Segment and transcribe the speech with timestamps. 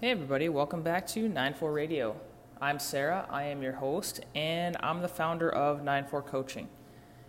[0.00, 2.14] Hey, everybody, welcome back to 94 Radio.
[2.60, 6.68] I'm Sarah, I am your host, and I'm the founder of 94 Coaching.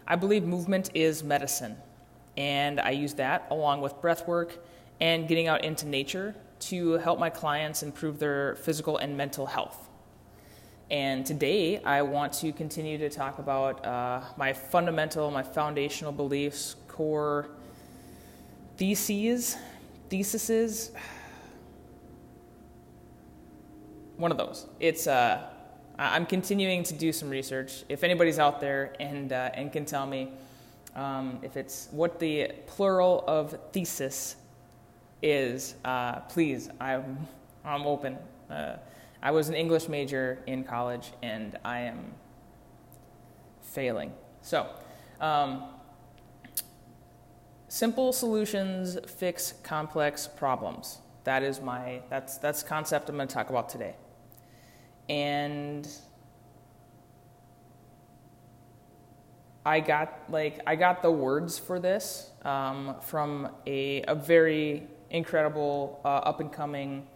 [0.06, 1.78] I believe movement is medicine,
[2.38, 4.64] and I use that along with breath work
[5.02, 9.90] and getting out into nature to help my clients improve their physical and mental health.
[10.92, 16.76] And today, I want to continue to talk about uh, my fundamental, my foundational beliefs,
[16.88, 17.50] core
[18.78, 19.58] theses,
[20.12, 20.92] theses
[24.20, 24.68] one of those.
[24.80, 25.42] It's uh,
[25.98, 27.84] I'm continuing to do some research.
[27.90, 30.34] If anybody's out there and uh, and can tell me
[30.96, 34.36] um, if it's what the plural of thesis
[35.22, 37.18] is, uh, please, I'm
[37.64, 38.18] I'm open.
[38.50, 38.76] Uh,
[39.22, 42.14] I was an English major in college, and I am
[43.62, 44.14] failing.
[44.42, 44.68] So.
[45.20, 45.64] Um,
[47.68, 51.00] simple solutions fix complex problems.
[51.26, 53.96] That is my that's that's concept I'm going to talk about today
[55.10, 55.90] and
[59.66, 66.00] I got like I got the words for this um, from a, a very incredible
[66.06, 67.08] uh, up and coming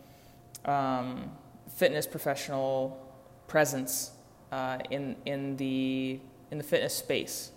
[0.66, 1.32] um,
[1.76, 3.00] fitness professional
[3.48, 4.12] presence
[4.52, 6.20] uh, in in the
[6.52, 7.52] in the fitness space.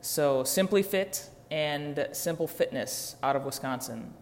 [0.00, 4.12] So Simply Fit and Simple Fitness out of Wisconsin.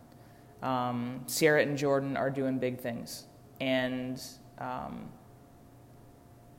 [0.62, 3.25] Um, Sierra and Jordan are doing big things,
[3.61, 4.22] and
[4.59, 5.09] um,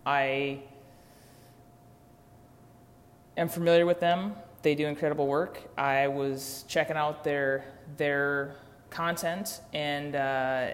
[0.06, 0.60] I
[3.38, 4.34] am familiar with them.
[4.62, 5.62] They do incredible work.
[5.78, 7.66] I was checking out their
[7.98, 8.56] their
[8.90, 10.74] content, and uh,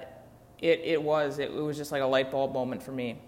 [0.60, 3.20] it it was it, was just like a light bulb moment for me.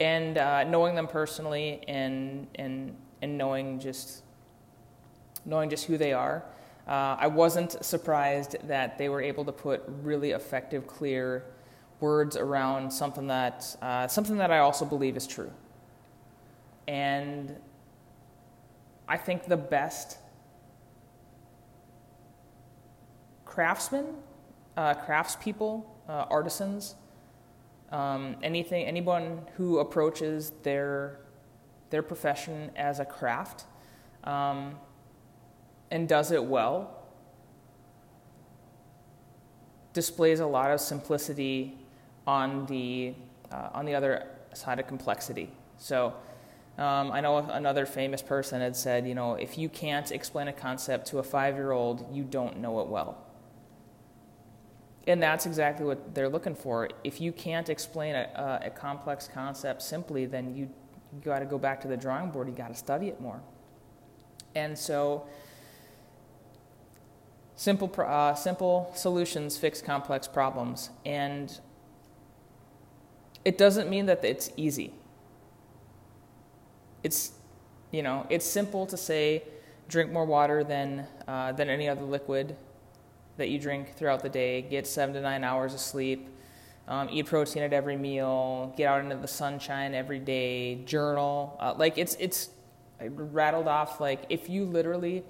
[0.00, 4.22] And uh, knowing them personally, and and and knowing just
[5.44, 6.44] knowing just who they are,
[6.86, 11.44] uh, I wasn't surprised that they were able to put really effective, clear
[12.02, 15.50] words around something that uh, something that I also believe is true.
[16.86, 17.56] And
[19.08, 20.18] I think the best
[23.44, 24.06] craftsmen,
[24.76, 26.96] uh, craftspeople, uh, artisans,
[27.90, 31.20] um, anything, anyone who approaches their
[31.90, 33.66] their profession as a craft
[34.24, 34.74] um,
[35.90, 37.02] and does it well
[39.92, 41.81] displays a lot of simplicity
[42.26, 43.14] on the,
[43.50, 45.50] uh, on the other side of complexity.
[45.78, 46.14] So
[46.78, 50.52] um, I know another famous person had said, you know, if you can't explain a
[50.52, 53.18] concept to a five year old, you don't know it well.
[55.06, 56.88] And that's exactly what they're looking for.
[57.02, 60.70] If you can't explain a, a, a complex concept simply, then you,
[61.12, 63.40] you got to go back to the drawing board, you got to study it more.
[64.54, 65.26] And so,
[67.56, 70.90] simple, uh, simple solutions fix complex problems.
[71.04, 71.58] And
[73.44, 74.92] it doesn't mean that it's easy.
[77.02, 77.32] It's,
[77.90, 79.42] you know, it's simple to say
[79.88, 82.56] drink more water than, uh, than any other liquid
[83.36, 86.28] that you drink throughout the day, get seven to nine hours of sleep,
[86.88, 91.56] um, eat protein at every meal, get out into the sunshine every day, journal.
[91.60, 92.50] Uh, like it's, it's
[93.00, 95.24] I rattled off, like if you literally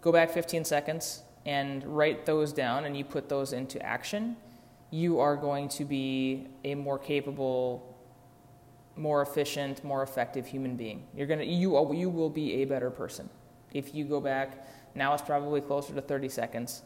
[0.00, 4.36] go back 15 seconds and write those down and you put those into action,
[4.90, 7.96] you are going to be a more capable,
[8.96, 11.06] more efficient, more effective human being.
[11.14, 13.28] You're gonna, you, you will be a better person.
[13.72, 16.82] If you go back, now it's probably closer to 30 seconds.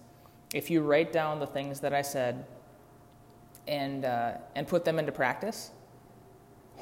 [0.52, 2.44] If you write down the things that I said
[3.66, 5.70] and, uh, and put them into practice,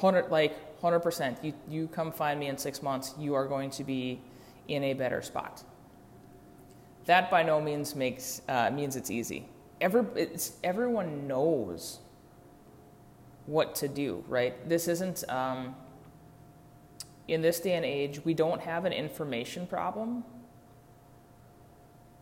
[0.01, 3.85] 100, like 100%, you, you come find me in six months, you are going to
[3.85, 4.21] be
[4.67, 5.63] in a better spot.
[7.05, 9.49] That by no means makes, uh, means it's easy
[9.83, 10.29] every,
[10.63, 11.99] everyone knows
[13.47, 14.69] what to do, right?
[14.69, 15.75] This isn't, um,
[17.29, 20.25] in this day and age, we don't have an information problem.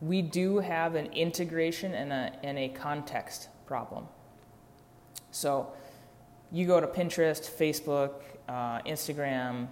[0.01, 4.07] We do have an integration and a, and a context problem.
[5.31, 5.73] So
[6.51, 9.69] you go to Pinterest, Facebook, uh, Instagram,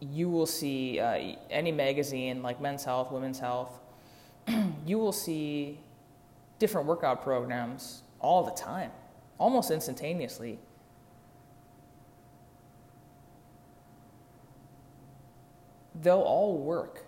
[0.00, 3.80] you will see uh, any magazine like Men's Health, Women's Health,
[4.86, 5.80] you will see
[6.58, 8.90] different workout programs all the time,
[9.38, 10.58] almost instantaneously.
[16.00, 17.04] They'll all work.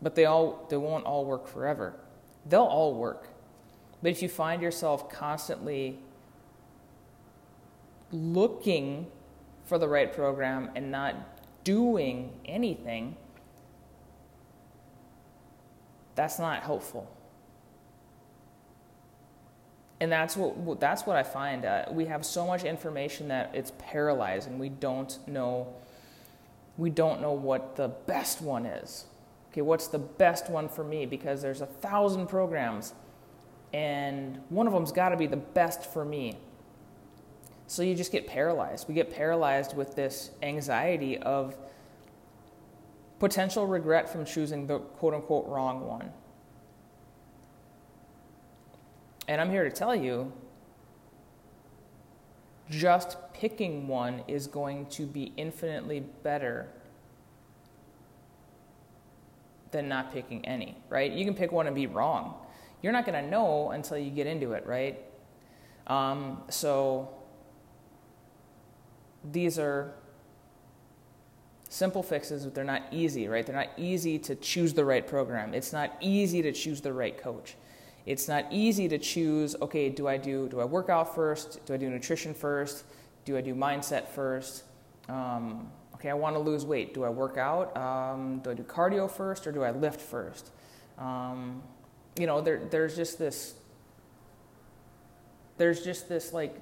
[0.00, 1.94] But they all they won't all work forever.
[2.46, 3.28] They'll all work.
[4.02, 5.98] But if you find yourself constantly
[8.10, 9.06] looking
[9.64, 11.14] for the right program and not
[11.64, 13.16] doing anything,
[16.14, 17.10] that's not helpful.
[20.00, 21.64] And that's what that's what I find.
[21.64, 24.58] Uh, we have so much information that it's paralyzing.
[24.58, 25.74] We don't know.
[26.76, 29.04] We don't know what the best one is.
[29.50, 31.06] Okay, what's the best one for me?
[31.06, 32.94] Because there's a thousand programs,
[33.72, 36.36] and one of them's got to be the best for me.
[37.68, 38.88] So you just get paralyzed.
[38.88, 41.56] We get paralyzed with this anxiety of
[43.22, 46.10] potential regret from choosing the quote unquote wrong one.
[49.28, 50.32] And I'm here to tell you
[52.68, 56.66] just picking one is going to be infinitely better
[59.70, 61.12] than not picking any, right?
[61.12, 62.34] You can pick one and be wrong.
[62.82, 64.98] You're not going to know until you get into it, right?
[65.86, 67.08] Um, so
[69.30, 69.94] these are
[71.72, 73.46] simple fixes, but they're not easy, right?
[73.46, 75.54] They're not easy to choose the right program.
[75.54, 77.56] It's not easy to choose the right coach.
[78.04, 81.64] It's not easy to choose, okay, do I do do I work out first?
[81.64, 82.84] Do I do nutrition first?
[83.24, 84.64] Do I do mindset first?
[85.08, 86.92] Um, okay, I want to lose weight.
[86.92, 87.74] Do I work out?
[87.74, 90.50] Um, do I do cardio first or do I lift first?
[90.98, 91.62] Um,
[92.18, 93.54] you know, there, there's just this,
[95.56, 96.54] there's just this like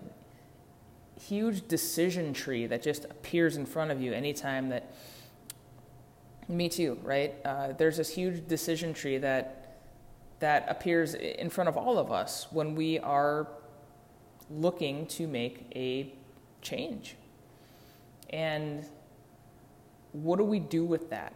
[1.18, 4.94] huge decision tree that just appears in front of you anytime that,
[6.48, 7.34] me too, right?
[7.44, 9.60] Uh, there's this huge decision tree that
[10.40, 13.46] that appears in front of all of us when we are
[14.50, 16.12] looking to make a
[16.62, 17.14] change.
[18.30, 18.84] And
[20.12, 21.34] what do we do with that?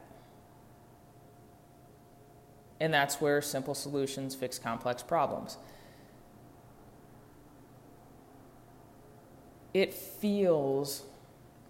[2.81, 5.59] And that's where simple solutions fix complex problems.
[9.75, 11.03] It feels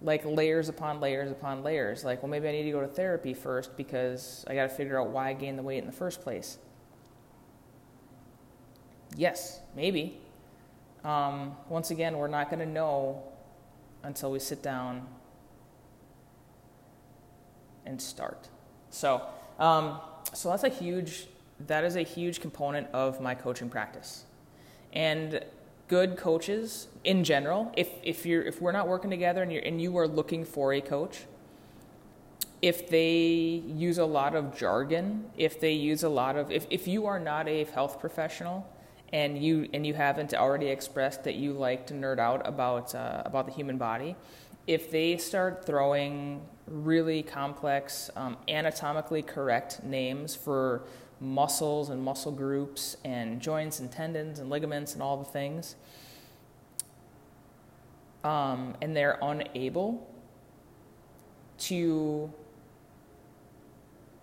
[0.03, 2.05] like layers upon layers upon layers.
[2.05, 5.01] Like, well, maybe I need to go to therapy first because I got to figure
[5.01, 6.59] out why I gained the weight in the first place.
[9.17, 10.19] Yes, maybe.
[11.05, 13.23] Um, once again, we're not going to know
[14.03, 15.07] until we sit down
[17.87, 18.49] and start.
[18.91, 19.23] So,
[19.59, 20.01] um,
[20.33, 21.27] so that's a huge
[21.67, 24.25] that is a huge component of my coaching practice.
[24.93, 25.45] And
[25.89, 29.81] good coaches in general, if if you're if we're not working together and you and
[29.81, 31.25] you are looking for a coach,
[32.63, 36.89] if they use a lot of jargon, if they use a lot of if, if
[36.89, 38.67] you are not a health professional
[39.13, 43.23] and you and you haven't already expressed that you like to nerd out about uh,
[43.27, 44.17] about the human body,
[44.67, 50.83] if they start throwing really complex, um, anatomically correct names for
[51.25, 55.77] muscles and muscle groups and joints and tendons and ligaments and all the things,
[58.23, 60.09] um, and they're unable
[61.59, 62.33] to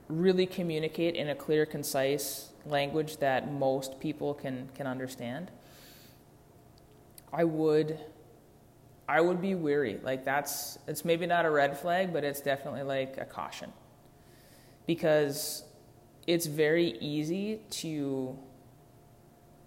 [0.08, 5.50] really communicate in a clear, concise language that most people can, can understand,
[7.34, 8.00] I would
[9.08, 10.00] I would be weary.
[10.02, 13.74] Like that's it's maybe not a red flag, but it's definitely like a caution.
[14.88, 15.64] Because
[16.28, 18.38] it's very easy to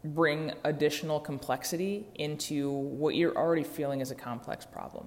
[0.05, 5.07] bring additional complexity into what you're already feeling is a complex problem.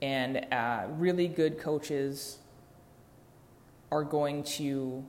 [0.00, 2.38] And uh, really good coaches
[3.90, 5.04] are going to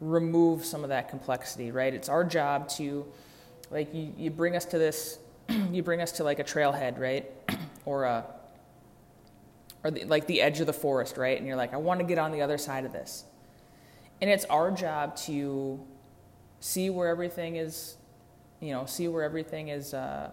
[0.00, 1.92] remove some of that complexity, right?
[1.92, 3.06] It's our job to,
[3.70, 5.18] like, you, you bring us to this,
[5.72, 7.30] you bring us to like a trailhead, right?
[7.84, 8.24] or a,
[9.84, 11.38] or the, like the edge of the forest, right?
[11.38, 13.24] And you're like, I want to get on the other side of this.
[14.20, 15.80] And it's our job to
[16.60, 17.96] see where everything is,
[18.60, 20.30] you know, see where everything is, uh,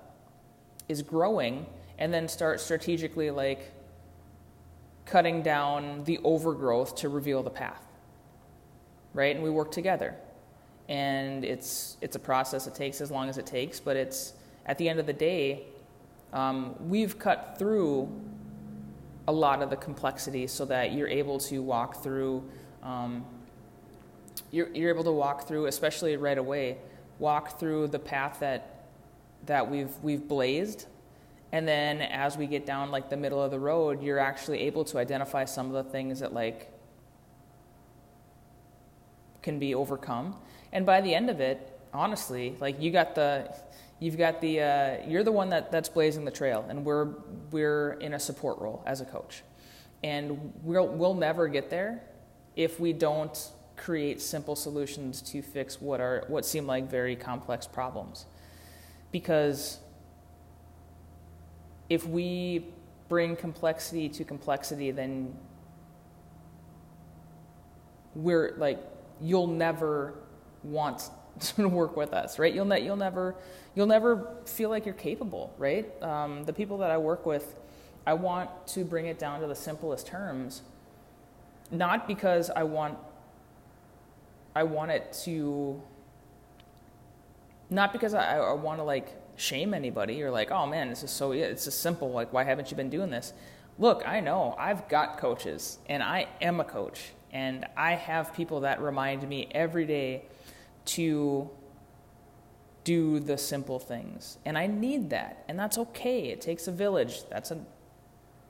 [0.90, 1.66] is growing,
[2.00, 3.72] and then start strategically like
[5.06, 7.86] cutting down the overgrowth to reveal the path
[9.16, 9.34] right?
[9.34, 10.14] And we work together.
[10.88, 12.68] And it's, it's a process.
[12.68, 14.34] It takes as long as it takes, but it's
[14.68, 15.64] at the end of the day,
[16.34, 18.12] um, we've cut through
[19.28, 22.44] a lot of the complexity so that you're able to walk through,
[22.84, 23.26] um,
[24.56, 26.78] you're, you're able to walk through, especially right away,
[27.20, 28.86] walk through the path that,
[29.46, 30.86] that we've, we've blazed
[31.52, 34.84] and then as we get down like the middle of the road you're actually able
[34.84, 36.72] to identify some of the things that like
[39.46, 40.36] can be overcome.
[40.74, 43.56] And by the end of it, honestly, like you got the,
[44.00, 47.10] you've got the, uh, you're the one that, that's blazing the trail, and we're
[47.52, 49.44] we're in a support role as a coach,
[50.04, 52.02] and we'll we'll never get there
[52.56, 57.68] if we don't create simple solutions to fix what are what seem like very complex
[57.68, 58.26] problems,
[59.12, 59.80] because
[61.90, 62.66] if we
[63.10, 65.36] bring complexity to complexity, then
[68.16, 68.80] we're like
[69.22, 70.16] you'll never
[70.64, 72.54] want to work with us, right?
[72.54, 73.36] You'll, ne- you'll never
[73.76, 76.02] you'll never feel like you're capable, right?
[76.02, 77.56] Um, the people that I work with,
[78.08, 80.62] I want to bring it down to the simplest terms,
[81.72, 82.98] not because I want
[84.56, 85.82] I want it to
[87.70, 91.12] not because I, I want to like shame anybody or like, oh man, this is
[91.12, 92.12] so it's just simple.
[92.12, 93.34] Like, why haven't you been doing this?
[93.78, 98.62] Look, I know I've got coaches, and I am a coach, and I have people
[98.62, 100.24] that remind me every day
[100.86, 101.50] to
[102.86, 106.30] do the simple things, and I need that, and that's okay.
[106.30, 107.28] It takes a village.
[107.30, 107.60] That's a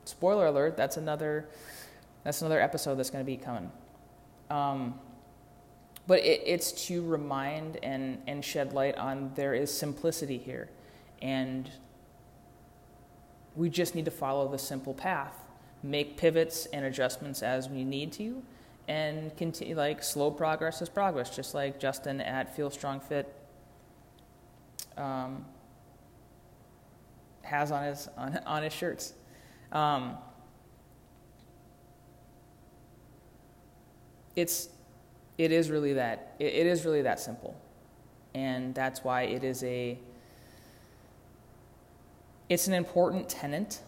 [0.04, 0.78] spoiler alert.
[0.78, 1.50] That's another
[2.24, 3.72] that's another episode that's going to be coming.
[4.50, 5.00] Um,
[6.08, 10.70] but it, it's to remind and, and shed light on there is simplicity here.
[11.22, 11.70] And
[13.56, 15.38] we just need to follow the simple path,
[15.82, 18.44] make pivots and adjustments as we need to,
[18.88, 23.34] and continue like slow progress is progress, just like Justin at Feel Strong Fit
[24.98, 25.46] um,
[27.42, 29.14] has on his on, on his shirts.
[29.72, 30.18] Um,
[34.36, 34.70] it's
[35.38, 37.56] it is really that it, it is really that simple.
[38.34, 39.98] And that's why it is a
[42.48, 43.80] it's an important tenet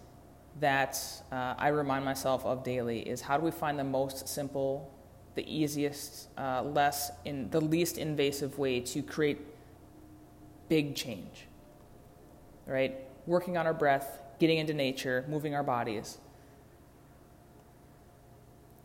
[0.60, 0.98] that
[1.32, 4.92] uh, i remind myself of daily is how do we find the most simple
[5.36, 9.40] the easiest uh, less in the least invasive way to create
[10.70, 11.48] big change
[12.68, 12.96] right?
[13.26, 16.20] Working on our breath getting into nature moving our bodies.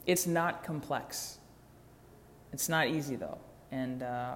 [0.07, 1.39] It's not complex
[2.53, 3.39] it's not easy though,
[3.71, 4.35] and uh,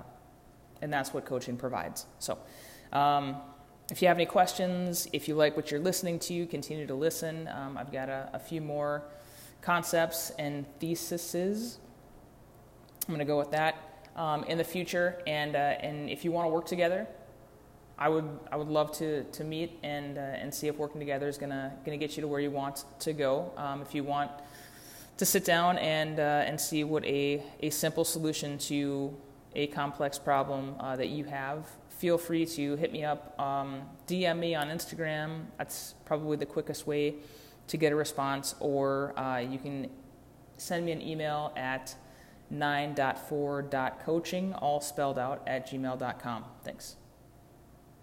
[0.83, 2.07] and that's what coaching provides.
[2.19, 2.39] So,
[2.93, 3.37] um,
[3.91, 7.49] if you have any questions, if you like what you're listening to, continue to listen.
[7.49, 9.05] Um, I've got a, a, few more
[9.63, 11.79] concepts and theses.
[13.07, 13.77] I'm going to go with that
[14.17, 17.07] um, in the future, and uh, and if you want to work together,
[17.99, 21.29] I would I would love to to meet and uh, and see if working together
[21.29, 23.53] is gonna gonna get you to where you want to go.
[23.57, 24.31] Um, if you want
[25.17, 29.17] to sit down and, uh, and see what a, a simple solution to
[29.55, 31.67] a complex problem uh, that you have.
[31.89, 35.47] Feel free to hit me up, um, DM me on Instagram.
[35.57, 37.15] That's probably the quickest way
[37.69, 39.89] to get a response, or uh, you can
[40.59, 41.95] send me an email at
[42.53, 46.45] 9.4.coaching, all spelled out, at gmail.com.
[46.63, 46.97] Thanks.